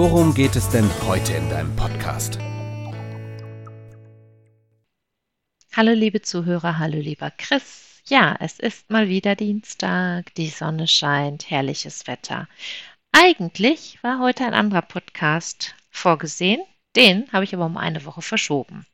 worum 0.00 0.32
geht 0.32 0.56
es 0.56 0.66
denn 0.70 0.88
heute 1.06 1.34
in 1.34 1.50
deinem 1.50 1.76
Podcast? 1.76 2.38
Hallo 5.76 5.92
liebe 5.92 6.22
Zuhörer, 6.22 6.78
hallo 6.78 6.96
lieber 6.96 7.30
Chris. 7.30 8.00
Ja, 8.06 8.34
es 8.40 8.58
ist 8.58 8.88
mal 8.88 9.10
wieder 9.10 9.36
Dienstag, 9.36 10.34
die 10.36 10.48
Sonne 10.48 10.88
scheint, 10.88 11.50
herrliches 11.50 12.06
Wetter. 12.06 12.48
Eigentlich 13.12 13.98
war 14.02 14.20
heute 14.20 14.46
ein 14.46 14.54
anderer 14.54 14.80
Podcast 14.80 15.74
vorgesehen, 15.90 16.62
den 16.96 17.30
habe 17.30 17.44
ich 17.44 17.54
aber 17.54 17.66
um 17.66 17.76
eine 17.76 18.02
Woche 18.06 18.22
verschoben. 18.22 18.86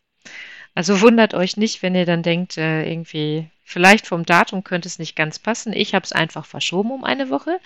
Also 0.77 1.01
wundert 1.01 1.33
euch 1.33 1.57
nicht, 1.57 1.83
wenn 1.83 1.95
ihr 1.95 2.05
dann 2.05 2.23
denkt, 2.23 2.59
äh, 2.59 2.87
irgendwie, 2.87 3.49
vielleicht 3.65 4.07
vom 4.07 4.27
Datum 4.27 4.63
könnte 4.63 4.89
es 4.89 4.99
nicht 4.99 5.17
ganz 5.17 5.39
passen. 5.39 5.73
Ich 5.73 5.95
habe 5.95 6.05
es 6.05 6.13
einfach 6.13 6.45
verschoben 6.45 6.91
um 6.91 7.03
eine 7.03 7.31
Woche, 7.31 7.59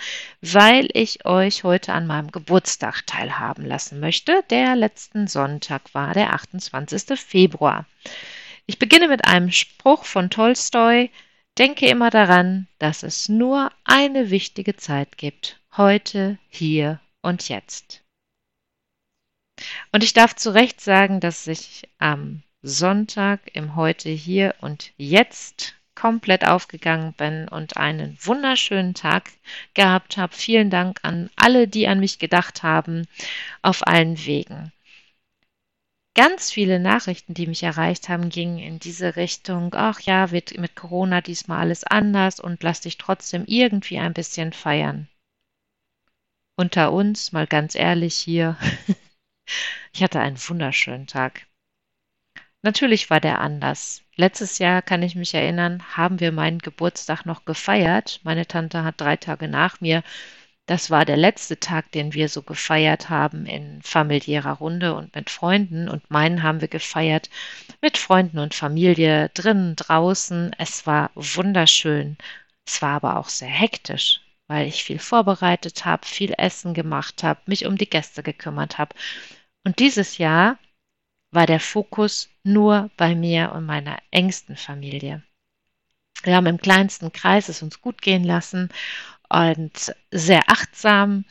weil 0.42 0.88
ich 0.92 1.26
euch 1.26 1.64
heute 1.64 1.92
an 1.92 2.06
meinem 2.06 2.30
Geburtstag 2.30 3.04
teilhaben 3.08 3.66
lassen 3.66 3.98
möchte. 3.98 4.44
Der 4.50 4.76
letzten 4.76 5.26
Sonntag 5.26 5.92
war 5.92 6.14
der 6.14 6.32
28. 6.34 7.18
Februar. 7.18 7.84
Ich 8.66 8.78
beginne 8.78 9.08
mit 9.08 9.24
einem 9.24 9.50
Spruch 9.50 10.04
von 10.04 10.30
Tolstoi, 10.30 11.10
Denke 11.58 11.88
immer 11.88 12.10
daran, 12.10 12.68
dass 12.78 13.02
es 13.02 13.28
nur 13.28 13.72
eine 13.82 14.30
wichtige 14.30 14.76
Zeit 14.76 15.18
gibt. 15.18 15.58
Heute, 15.76 16.38
hier 16.48 17.00
und 17.22 17.48
jetzt. 17.48 18.04
Und 19.90 20.04
ich 20.04 20.12
darf 20.12 20.36
zu 20.36 20.54
Recht 20.54 20.80
sagen, 20.80 21.18
dass 21.18 21.48
ich 21.48 21.88
am 21.98 22.44
Sonntag 22.62 23.40
im 23.54 23.76
Heute, 23.76 24.10
hier 24.10 24.54
und 24.60 24.92
jetzt 24.96 25.74
komplett 25.94 26.46
aufgegangen 26.46 27.12
bin 27.14 27.48
und 27.48 27.76
einen 27.76 28.18
wunderschönen 28.22 28.94
Tag 28.94 29.30
gehabt 29.74 30.16
habe. 30.16 30.34
Vielen 30.34 30.70
Dank 30.70 31.00
an 31.02 31.30
alle, 31.36 31.68
die 31.68 31.88
an 31.88 32.00
mich 32.00 32.18
gedacht 32.18 32.62
haben, 32.62 33.06
auf 33.62 33.86
allen 33.86 34.24
Wegen 34.24 34.72
ganz 36.14 36.50
viele 36.52 36.78
Nachrichten, 36.80 37.32
die 37.32 37.46
mich 37.46 37.62
erreicht 37.62 38.10
haben, 38.10 38.28
gingen 38.28 38.58
in 38.58 38.78
diese 38.78 39.16
Richtung, 39.16 39.74
ach 39.74 40.00
ja, 40.00 40.30
wird 40.30 40.58
mit 40.58 40.76
Corona 40.76 41.22
diesmal 41.22 41.60
alles 41.60 41.84
anders 41.84 42.40
und 42.40 42.62
lass 42.62 42.82
dich 42.82 42.98
trotzdem 42.98 43.44
irgendwie 43.46 43.98
ein 43.98 44.12
bisschen 44.12 44.52
feiern. 44.52 45.08
Unter 46.56 46.92
uns, 46.92 47.32
mal 47.32 47.46
ganz 47.46 47.74
ehrlich 47.74 48.16
hier, 48.16 48.58
ich 49.94 50.02
hatte 50.02 50.20
einen 50.20 50.36
wunderschönen 50.36 51.06
Tag. 51.06 51.46
Natürlich 52.62 53.10
war 53.10 53.20
der 53.20 53.40
anders. 53.40 54.02
Letztes 54.16 54.58
Jahr, 54.58 54.82
kann 54.82 55.02
ich 55.02 55.14
mich 55.14 55.34
erinnern, 55.34 55.82
haben 55.96 56.20
wir 56.20 56.32
meinen 56.32 56.58
Geburtstag 56.58 57.24
noch 57.24 57.44
gefeiert. 57.44 58.20
Meine 58.22 58.46
Tante 58.46 58.84
hat 58.84 59.00
drei 59.00 59.16
Tage 59.16 59.48
nach 59.48 59.80
mir 59.80 60.02
das 60.70 60.88
war 60.88 61.04
der 61.04 61.16
letzte 61.16 61.58
Tag, 61.58 61.90
den 61.90 62.14
wir 62.14 62.28
so 62.28 62.42
gefeiert 62.42 63.10
haben 63.10 63.44
in 63.44 63.82
familiärer 63.82 64.52
Runde 64.52 64.94
und 64.94 65.12
mit 65.16 65.28
Freunden. 65.28 65.88
Und 65.88 66.08
meinen 66.12 66.44
haben 66.44 66.60
wir 66.60 66.68
gefeiert 66.68 67.28
mit 67.80 67.98
Freunden 67.98 68.38
und 68.38 68.54
Familie 68.54 69.30
drinnen, 69.30 69.74
draußen. 69.74 70.54
Es 70.58 70.86
war 70.86 71.10
wunderschön. 71.16 72.16
Es 72.64 72.80
war 72.82 72.90
aber 72.90 73.16
auch 73.16 73.30
sehr 73.30 73.48
hektisch, 73.48 74.20
weil 74.46 74.68
ich 74.68 74.84
viel 74.84 75.00
vorbereitet 75.00 75.84
habe, 75.84 76.06
viel 76.06 76.34
Essen 76.38 76.72
gemacht 76.72 77.24
habe, 77.24 77.40
mich 77.46 77.66
um 77.66 77.76
die 77.76 77.90
Gäste 77.90 78.22
gekümmert 78.22 78.78
habe. 78.78 78.94
Und 79.64 79.80
dieses 79.80 80.18
Jahr 80.18 80.56
war 81.32 81.46
der 81.46 81.58
Fokus 81.58 82.29
nur 82.42 82.90
bei 82.96 83.14
mir 83.14 83.52
und 83.52 83.66
meiner 83.66 83.98
engsten 84.10 84.56
Familie. 84.56 85.22
Wir 86.22 86.36
haben 86.36 86.46
im 86.46 86.58
kleinsten 86.58 87.12
Kreis 87.12 87.48
es 87.48 87.62
uns 87.62 87.80
gut 87.80 88.02
gehen 88.02 88.24
lassen 88.24 88.70
und 89.28 89.94
sehr 90.10 90.42
achtsam, 90.48 91.24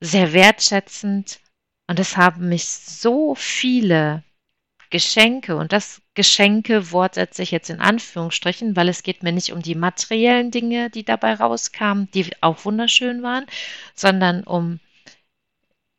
sehr 0.00 0.32
wertschätzend. 0.32 1.40
Und 1.88 2.00
es 2.00 2.16
haben 2.16 2.48
mich 2.48 2.66
so 2.66 3.34
viele 3.36 4.24
Geschenke, 4.90 5.56
und 5.56 5.72
das 5.72 6.02
Geschenke-Wort 6.14 7.14
setze 7.14 7.42
ich 7.42 7.50
jetzt 7.50 7.70
in 7.70 7.80
Anführungsstrichen, 7.80 8.76
weil 8.76 8.88
es 8.88 9.02
geht 9.02 9.22
mir 9.22 9.32
nicht 9.32 9.52
um 9.52 9.62
die 9.62 9.74
materiellen 9.74 10.50
Dinge, 10.50 10.90
die 10.90 11.04
dabei 11.04 11.34
rauskamen, 11.34 12.10
die 12.12 12.30
auch 12.40 12.64
wunderschön 12.64 13.22
waren, 13.22 13.46
sondern 13.94 14.42
um 14.44 14.80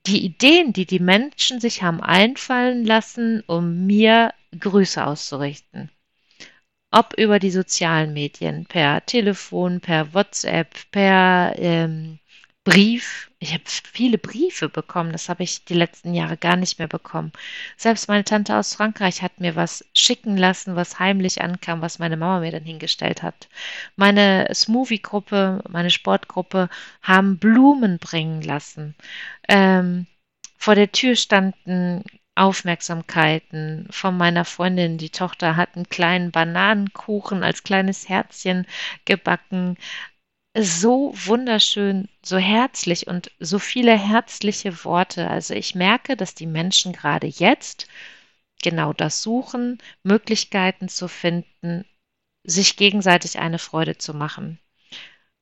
die 0.08 0.24
Ideen, 0.24 0.74
die 0.74 0.86
die 0.86 1.00
Menschen 1.00 1.60
sich 1.60 1.84
haben 1.84 2.02
einfallen 2.02 2.86
lassen, 2.86 3.44
um 3.48 3.86
mir 3.86 4.34
Grüße 4.58 5.06
auszurichten. 5.06 5.92
Ob 6.92 7.14
über 7.18 7.40
die 7.40 7.52
sozialen 7.52 8.14
Medien, 8.14 8.66
per 8.66 9.06
Telefon, 9.06 9.82
per 9.82 10.14
WhatsApp, 10.14 10.90
per 10.92 11.54
ähm, 11.58 12.20
Brief. 12.68 13.32
Ich 13.40 13.54
habe 13.54 13.64
viele 13.66 14.18
Briefe 14.18 14.68
bekommen, 14.68 15.14
das 15.14 15.30
habe 15.30 15.42
ich 15.42 15.64
die 15.64 15.74
letzten 15.74 16.14
Jahre 16.14 16.36
gar 16.36 16.58
nicht 16.58 16.80
mehr 16.80 16.90
bekommen. 16.90 17.32
Selbst 17.78 18.10
meine 18.10 18.26
Tante 18.26 18.58
aus 18.58 18.76
Frankreich 18.76 19.22
hat 19.22 19.40
mir 19.40 19.56
was 19.56 19.86
schicken 19.94 20.36
lassen, 20.36 20.76
was 20.76 21.00
heimlich 21.00 21.42
ankam, 21.42 21.82
was 21.82 21.98
meine 21.98 22.18
Mama 22.18 22.42
mir 22.42 22.52
dann 22.52 22.66
hingestellt 22.66 23.24
hat. 23.24 23.48
Meine 23.96 24.50
Smoothie-Gruppe, 24.54 25.64
meine 25.70 25.90
Sportgruppe 25.92 26.68
haben 27.02 27.38
Blumen 27.38 28.00
bringen 28.00 28.42
lassen. 28.42 28.96
Ähm, 29.48 30.06
vor 30.58 30.76
der 30.76 30.92
Tür 30.92 31.16
standen 31.16 32.04
Aufmerksamkeiten 32.36 33.88
von 33.92 34.18
meiner 34.18 34.44
Freundin. 34.44 34.98
Die 34.98 35.10
Tochter 35.10 35.56
hat 35.56 35.78
einen 35.78 35.88
kleinen 35.88 36.32
Bananenkuchen 36.32 37.44
als 37.44 37.64
kleines 37.64 38.10
Herzchen 38.10 38.68
gebacken. 39.06 39.78
So 40.60 41.14
wunderschön, 41.14 42.10
so 42.22 42.38
herzlich 42.38 43.08
und 43.08 43.32
so 43.40 43.60
viele 43.60 43.98
herzliche 43.98 44.84
Worte. 44.84 45.30
Also 45.30 45.54
ich 45.54 45.74
merke, 45.74 46.18
dass 46.18 46.36
die 46.36 46.48
Menschen 46.48 46.92
gerade 46.94 47.28
jetzt 47.28 47.88
genau 48.62 48.92
das 48.92 49.24
suchen, 49.24 49.78
Möglichkeiten 50.04 50.90
zu 50.90 51.08
finden, 51.08 51.86
sich 52.44 52.76
gegenseitig 52.76 53.40
eine 53.40 53.60
Freude 53.60 53.98
zu 53.98 54.14
machen. 54.14 54.60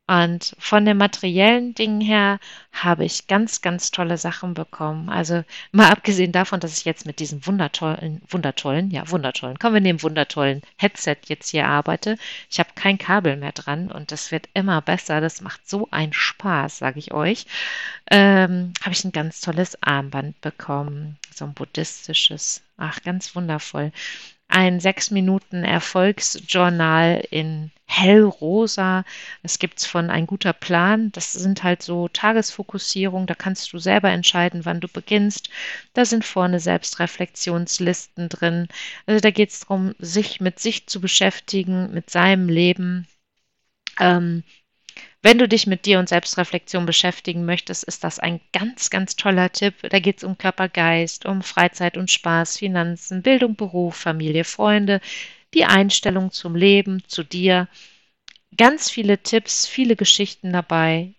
Und 0.08 0.56
von 0.60 0.86
den 0.86 0.98
materiellen 0.98 1.74
Dingen 1.74 2.00
her 2.00 2.40
habe 2.72 3.06
ich 3.06 3.26
ganz, 3.26 3.62
ganz 3.62 3.90
tolle 3.90 4.20
Sachen 4.20 4.54
bekommen. 4.54 5.10
Also 5.10 5.44
mal 5.72 5.90
abgesehen 5.90 6.32
davon, 6.32 6.60
dass 6.60 6.78
ich 6.78 6.86
jetzt 6.86 7.08
mit 7.08 7.20
diesem 7.20 7.44
wundertollen, 7.48 8.22
wundertollen, 8.30 8.92
ja, 8.92 9.10
wundertollen, 9.10 9.58
kommen 9.58 9.74
wir 9.74 9.82
nehmen 9.82 10.04
wundertollen 10.04 10.62
Headset 10.78 11.18
jetzt 11.26 11.50
hier 11.50 11.68
arbeite. 11.68 12.18
Ich 12.52 12.60
habe 12.60 12.70
kein 12.76 13.00
Kabel 13.00 13.36
mehr 13.36 13.52
dran 13.52 13.92
und 13.92 14.12
das 14.12 14.32
wird 14.32 14.48
immer 14.54 14.80
besser. 14.82 15.22
Das 15.22 15.42
macht 15.42 15.68
so 15.68 15.88
einen 15.90 16.14
Spaß, 16.14 16.78
sage 16.78 17.00
ich 17.00 17.12
euch. 17.12 17.48
Ähm, 18.12 18.74
habe 18.82 18.92
ich 18.92 19.04
ein 19.06 19.12
ganz 19.12 19.42
tolles 19.42 19.82
Armband 19.82 20.40
bekommen. 20.42 21.18
So 21.34 21.46
ein 21.46 21.56
buddhistisches. 21.56 22.62
Ach, 22.78 23.02
ganz 23.02 23.36
wundervoll 23.36 23.92
ein 24.48 24.80
sechs 24.80 25.12
Minuten 25.12 25.64
Erfolgsjournal 25.64 27.26
in 27.30 27.72
hellrosa. 27.88 29.04
Es 29.44 29.60
gibt's 29.60 29.86
von 29.86 30.10
ein 30.10 30.28
guter 30.28 30.54
Plan. 30.54 31.12
Das 31.12 31.34
sind 31.34 31.64
halt 31.64 31.82
so 31.82 32.08
Tagesfokussierung. 32.08 33.28
Da 33.28 33.36
kannst 33.36 33.72
du 33.74 33.80
selber 33.80 34.10
entscheiden, 34.10 34.66
wann 34.66 34.80
du 34.80 34.88
beginnst. 34.88 35.50
Da 35.94 36.06
sind 36.06 36.26
vorne 36.26 36.60
Selbstreflexionslisten 36.60 38.30
drin. 38.30 38.68
Also 39.06 39.20
da 39.20 39.32
geht 39.32 39.50
es 39.52 39.62
darum, 39.62 39.94
sich 40.00 40.42
mit 40.42 40.60
sich 40.60 40.88
zu 40.88 41.02
beschäftigen, 41.02 41.94
mit 41.94 42.10
seinem 42.10 42.50
Leben. 42.50 43.08
Ähm, 44.00 44.44
wenn 45.26 45.40
du 45.40 45.48
dich 45.48 45.66
mit 45.66 45.88
dir 45.88 45.98
und 45.98 46.08
Selbstreflexion 46.08 46.86
beschäftigen 46.86 47.46
möchtest, 47.46 47.84
ist 47.84 48.04
das 48.04 48.20
ein 48.20 48.42
ganz, 48.54 48.92
ganz 48.92 49.16
toller 49.16 49.52
Tipp. 49.52 49.74
Da 49.90 49.98
geht 49.98 50.20
es 50.20 50.24
um 50.24 50.38
Körper, 50.38 50.70
Geist, 50.70 51.26
um 51.26 51.42
Freizeit 51.42 51.98
und 51.98 52.12
Spaß, 52.12 52.60
Finanzen, 52.60 53.24
Bildung, 53.24 53.56
Beruf, 53.56 53.96
Familie, 53.96 54.44
Freunde, 54.44 55.02
die 55.56 55.66
Einstellung 55.66 56.30
zum 56.30 56.56
Leben, 56.56 57.02
zu 57.08 57.24
dir. 57.24 57.68
Ganz 58.56 58.92
viele 58.92 59.18
Tipps, 59.18 59.66
viele 59.66 59.96
Geschichten 59.96 60.54
dabei. 60.54 61.16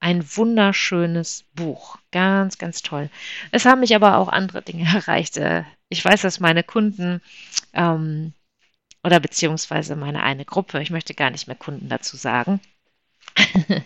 Ein 0.00 0.22
wunderschönes 0.36 1.46
Buch. 1.54 1.96
Ganz, 2.10 2.58
ganz 2.58 2.82
toll. 2.82 3.08
Es 3.52 3.64
haben 3.64 3.80
mich 3.80 3.94
aber 3.94 4.18
auch 4.18 4.28
andere 4.28 4.60
Dinge 4.60 4.84
erreicht. 4.94 5.38
Äh, 5.38 5.64
ich 5.88 6.04
weiß, 6.04 6.20
dass 6.20 6.40
meine 6.40 6.62
Kunden 6.62 7.22
ähm, 7.72 8.34
oder 9.02 9.18
beziehungsweise 9.18 9.96
meine 9.96 10.22
eine 10.22 10.44
Gruppe, 10.44 10.82
ich 10.82 10.90
möchte 10.90 11.14
gar 11.14 11.30
nicht 11.30 11.46
mehr 11.46 11.56
Kunden 11.56 11.88
dazu 11.88 12.18
sagen, 12.18 12.60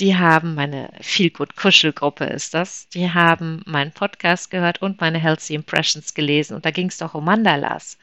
die 0.00 0.16
haben 0.16 0.54
meine 0.54 0.90
Feel 1.00 1.30
Good 1.30 1.56
Kuschelgruppe 1.56 2.24
ist 2.24 2.54
das. 2.54 2.88
Die 2.90 3.12
haben 3.12 3.62
meinen 3.66 3.92
Podcast 3.92 4.50
gehört 4.50 4.82
und 4.82 5.00
meine 5.00 5.18
Healthy 5.18 5.54
Impressions 5.54 6.14
gelesen 6.14 6.54
und 6.54 6.64
da 6.64 6.70
ging 6.70 6.88
es 6.88 6.98
doch 6.98 7.14
um 7.14 7.24
Mandalas. 7.24 7.98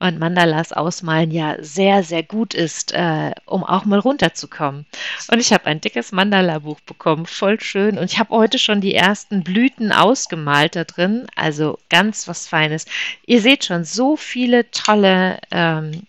Und 0.00 0.18
Mandalas 0.18 0.72
ausmalen 0.72 1.30
ja 1.30 1.56
sehr, 1.60 2.02
sehr 2.02 2.24
gut 2.24 2.52
ist, 2.52 2.92
äh, 2.92 3.30
um 3.46 3.62
auch 3.62 3.84
mal 3.84 4.00
runterzukommen. 4.00 4.86
Und 5.30 5.40
ich 5.40 5.52
habe 5.52 5.66
ein 5.66 5.80
dickes 5.80 6.10
Mandala-Buch 6.10 6.80
bekommen, 6.80 7.26
voll 7.26 7.60
schön. 7.60 7.96
Und 7.96 8.10
ich 8.10 8.18
habe 8.18 8.34
heute 8.34 8.58
schon 8.58 8.80
die 8.80 8.94
ersten 8.94 9.44
Blüten 9.44 9.92
ausgemalt 9.92 10.74
da 10.74 10.84
drin. 10.84 11.26
Also 11.36 11.78
ganz 11.90 12.26
was 12.26 12.48
Feines. 12.48 12.86
Ihr 13.24 13.40
seht 13.40 13.64
schon 13.64 13.84
so 13.84 14.16
viele 14.16 14.70
tolle 14.72 15.38
ähm, 15.52 16.02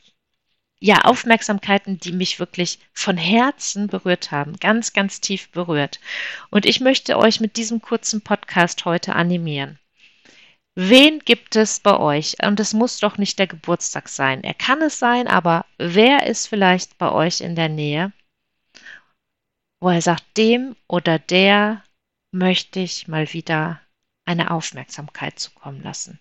ja, 0.80 1.01
Aufmerksamkeiten, 1.01 2.00
die 2.00 2.12
mich 2.12 2.39
wirklich 2.39 2.80
von 2.94 3.18
Herzen 3.18 3.88
berührt 3.88 4.31
haben, 4.31 4.57
ganz, 4.57 4.94
ganz 4.94 5.22
tief 5.22 5.50
berührt. 5.50 6.00
Und 6.50 6.66
ich 6.66 6.81
möchte 6.81 7.18
euch 7.18 7.39
mit 7.39 7.57
diesem 7.57 7.81
kurzen 7.81 8.22
Podcast 8.22 8.86
heute 8.86 9.16
animieren. 9.16 9.80
Wen 10.75 11.19
gibt 11.19 11.56
es 11.56 11.80
bei 11.80 11.98
euch? 11.98 12.36
Und 12.44 12.60
es 12.60 12.74
muss 12.74 13.00
doch 13.00 13.18
nicht 13.18 13.39
der 13.39 13.48
Geburtstag 13.48 14.10
sein. 14.10 14.44
Er 14.44 14.54
kann 14.54 14.81
es 14.81 15.00
sein, 15.00 15.27
aber 15.27 15.66
wer 15.77 16.27
ist 16.27 16.48
vielleicht 16.48 16.98
bei 16.98 17.12
euch 17.12 17.39
in 17.39 17.56
der 17.56 17.69
Nähe, 17.69 18.12
wo 19.80 19.89
er 19.89 20.01
sagt, 20.01 20.25
dem 20.36 20.75
oder 20.88 21.18
der 21.18 21.83
möchte 22.31 22.81
ich 22.81 23.07
mal 23.07 23.31
wieder 23.31 23.80
eine 24.25 24.51
Aufmerksamkeit 24.51 25.39
zukommen 25.39 25.81
lassen. 25.81 26.19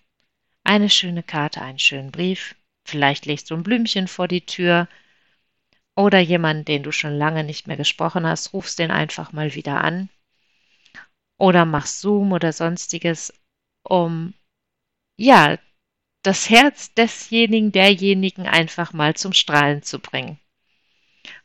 Eine 0.63 0.89
schöne 0.89 1.23
Karte, 1.23 1.61
einen 1.61 1.79
schönen 1.79 2.11
Brief, 2.11 2.55
Vielleicht 2.85 3.25
legst 3.25 3.49
du 3.49 3.55
ein 3.55 3.63
Blümchen 3.63 4.07
vor 4.07 4.27
die 4.27 4.45
Tür 4.45 4.87
oder 5.95 6.19
jemanden, 6.19 6.65
den 6.65 6.83
du 6.83 6.91
schon 6.91 7.17
lange 7.17 7.43
nicht 7.43 7.67
mehr 7.67 7.77
gesprochen 7.77 8.25
hast, 8.27 8.53
rufst 8.53 8.79
den 8.79 8.91
einfach 8.91 9.33
mal 9.33 9.55
wieder 9.55 9.83
an 9.83 10.09
oder 11.37 11.65
machst 11.65 12.01
Zoom 12.01 12.31
oder 12.31 12.53
sonstiges, 12.53 13.33
um 13.83 14.33
ja, 15.17 15.57
das 16.23 16.49
Herz 16.49 16.93
desjenigen, 16.93 17.71
derjenigen 17.71 18.47
einfach 18.47 18.93
mal 18.93 19.15
zum 19.15 19.33
Strahlen 19.33 19.83
zu 19.83 19.99
bringen. 19.99 20.39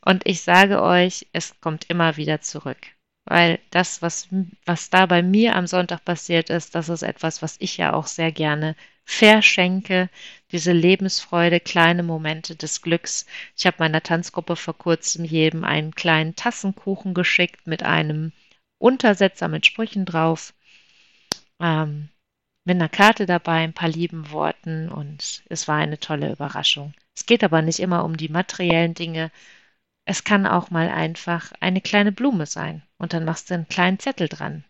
Und 0.03 0.25
ich 0.27 0.41
sage 0.41 0.81
euch, 0.81 1.27
es 1.33 1.59
kommt 1.59 1.89
immer 1.89 2.17
wieder 2.17 2.41
zurück. 2.41 2.79
Weil 3.25 3.59
das, 3.69 4.01
was, 4.01 4.27
was 4.65 4.89
da 4.89 5.05
bei 5.05 5.21
mir 5.21 5.55
am 5.55 5.67
Sonntag 5.67 6.03
passiert 6.03 6.49
ist, 6.49 6.73
das 6.73 6.89
ist 6.89 7.03
etwas, 7.03 7.41
was 7.41 7.55
ich 7.59 7.77
ja 7.77 7.93
auch 7.93 8.07
sehr 8.07 8.31
gerne 8.31 8.75
verschenke, 9.05 10.09
diese 10.51 10.71
Lebensfreude, 10.71 11.59
kleine 11.59 12.03
Momente 12.03 12.55
des 12.55 12.81
Glücks. 12.81 13.25
Ich 13.57 13.65
habe 13.65 13.77
meiner 13.79 14.01
Tanzgruppe 14.01 14.55
vor 14.55 14.77
kurzem 14.77 15.25
jedem 15.25 15.63
einen 15.63 15.95
kleinen 15.95 16.35
Tassenkuchen 16.35 17.13
geschickt 17.13 17.67
mit 17.67 17.83
einem 17.83 18.31
Untersetzer 18.79 19.47
mit 19.47 19.65
Sprüchen 19.65 20.05
drauf, 20.05 20.53
ähm, 21.59 22.09
mit 22.65 22.75
einer 22.75 22.89
Karte 22.89 23.25
dabei, 23.25 23.63
ein 23.63 23.73
paar 23.73 23.89
lieben 23.89 24.31
Worten 24.31 24.89
und 24.89 25.43
es 25.49 25.67
war 25.67 25.77
eine 25.77 25.99
tolle 25.99 26.31
Überraschung. 26.31 26.93
Es 27.15 27.25
geht 27.25 27.43
aber 27.43 27.61
nicht 27.61 27.79
immer 27.79 28.03
um 28.03 28.17
die 28.17 28.29
materiellen 28.29 28.93
Dinge. 28.93 29.31
Es 30.05 30.23
kann 30.23 30.47
auch 30.47 30.71
mal 30.71 30.89
einfach 30.89 31.51
eine 31.59 31.81
kleine 31.81 32.11
Blume 32.11 32.45
sein 32.45 32.83
und 32.97 33.13
dann 33.13 33.25
machst 33.25 33.49
du 33.49 33.53
einen 33.55 33.67
kleinen 33.67 33.99
Zettel 33.99 34.27
dran. 34.27 34.63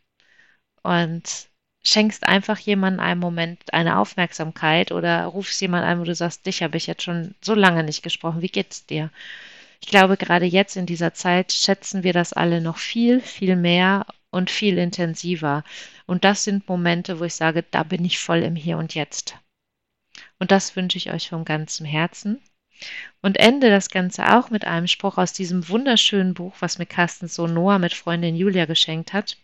Und 0.84 1.50
schenkst 1.84 2.28
einfach 2.28 2.60
jemandem 2.60 3.00
einen 3.00 3.20
Moment 3.20 3.74
eine 3.74 3.98
Aufmerksamkeit 3.98 4.92
oder 4.92 5.26
rufst 5.26 5.60
jemand 5.62 5.86
an, 5.86 6.00
wo 6.00 6.04
du 6.04 6.14
sagst, 6.14 6.46
dich 6.46 6.62
habe 6.62 6.78
ich 6.78 6.88
jetzt 6.88 7.04
schon 7.04 7.36
so 7.42 7.56
lange 7.56 7.84
nicht 7.84 8.04
gesprochen, 8.04 8.42
wie 8.42 8.50
geht's 8.50 8.86
dir? 8.86 9.10
Ich 9.82 9.88
glaube, 9.90 10.16
gerade 10.16 10.46
jetzt 10.46 10.78
in 10.78 10.86
dieser 10.86 11.14
Zeit 11.14 11.52
schätzen 11.52 12.04
wir 12.04 12.14
das 12.14 12.34
alle 12.34 12.62
noch 12.62 12.78
viel, 12.78 13.20
viel 13.20 13.56
mehr 13.56 14.06
und 14.30 14.52
viel 14.52 14.78
intensiver. 14.78 15.64
Und 16.06 16.24
das 16.24 16.44
sind 16.44 16.68
Momente, 16.68 17.20
wo 17.20 17.24
ich 17.24 17.34
sage, 17.34 17.64
da 17.70 17.84
bin 17.84 18.06
ich 18.06 18.20
voll 18.20 18.44
im 18.44 18.56
Hier 18.56 18.78
und 18.78 18.94
Jetzt. 18.94 19.36
Und 20.40 20.52
das 20.52 20.76
wünsche 20.76 20.98
ich 20.98 21.12
euch 21.12 21.30
von 21.30 21.46
ganzem 21.46 21.86
Herzen. 21.86 22.42
Und 23.22 23.38
ende 23.38 23.70
das 23.70 23.90
Ganze 23.90 24.36
auch 24.36 24.50
mit 24.50 24.66
einem 24.66 24.88
Spruch 24.88 25.18
aus 25.18 25.34
diesem 25.34 25.68
wunderschönen 25.70 26.34
Buch, 26.34 26.56
was 26.60 26.80
mir 26.80 26.88
Carsten 26.88 27.28
Sohn 27.28 27.54
Noah 27.54 27.80
mit 27.80 27.94
Freundin 27.94 28.36
Julia 28.36 28.66
geschenkt 28.66 29.14
hat. 29.14 29.38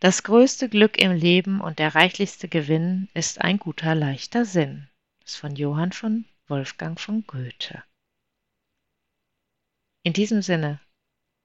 Das 0.00 0.22
größte 0.22 0.68
Glück 0.68 0.98
im 0.98 1.12
Leben 1.12 1.60
und 1.60 1.78
der 1.78 1.94
reichlichste 1.94 2.48
Gewinn 2.48 3.08
ist 3.14 3.40
ein 3.40 3.58
guter, 3.58 3.94
leichter 3.94 4.44
Sinn. 4.44 4.88
Das 5.20 5.32
ist 5.32 5.36
von 5.38 5.56
Johann 5.56 5.92
von 5.92 6.24
Wolfgang 6.46 6.98
von 7.00 7.26
Goethe. 7.26 7.82
In 10.02 10.12
diesem 10.12 10.42
Sinne 10.42 10.80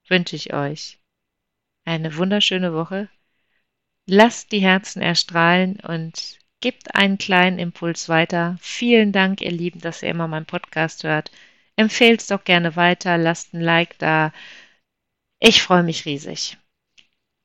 wünsche 0.07 0.35
ich 0.35 0.53
euch 0.53 0.99
eine 1.85 2.15
wunderschöne 2.15 2.73
Woche. 2.73 3.09
Lasst 4.05 4.51
die 4.51 4.61
Herzen 4.61 5.01
erstrahlen 5.01 5.79
und 5.79 6.39
gebt 6.61 6.95
einen 6.95 7.17
kleinen 7.17 7.59
Impuls 7.59 8.07
weiter. 8.09 8.57
Vielen 8.61 9.11
Dank, 9.11 9.41
ihr 9.41 9.51
Lieben, 9.51 9.81
dass 9.81 10.03
ihr 10.03 10.09
immer 10.09 10.27
meinen 10.27 10.45
Podcast 10.45 11.03
hört. 11.03 11.31
Empfehlt 11.75 12.21
es 12.21 12.27
doch 12.27 12.43
gerne 12.43 12.75
weiter, 12.75 13.17
lasst 13.17 13.53
ein 13.53 13.61
Like 13.61 13.97
da. 13.97 14.31
Ich 15.39 15.61
freue 15.61 15.83
mich 15.83 16.05
riesig. 16.05 16.57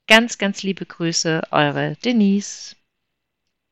Ganz, 0.08 0.38
ganz 0.38 0.64
liebe 0.64 0.86
Grüße, 0.86 1.42
eure 1.52 1.94
Denise. 2.04 2.74